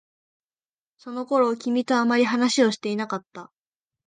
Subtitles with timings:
[0.97, 3.51] その頃、君とあまり話をしていなかった。